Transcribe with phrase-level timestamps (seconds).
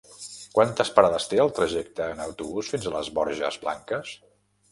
[0.59, 4.17] Quantes parades té el trajecte en autobús fins a les Borges Blanques?